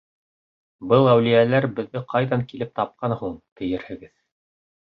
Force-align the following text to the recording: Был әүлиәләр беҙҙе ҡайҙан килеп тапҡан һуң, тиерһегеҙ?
Был 0.93 1.09
әүлиәләр 1.11 1.67
беҙҙе 1.81 2.03
ҡайҙан 2.15 2.47
килеп 2.53 2.73
тапҡан 2.81 3.15
һуң, 3.21 3.37
тиерһегеҙ? 3.61 4.15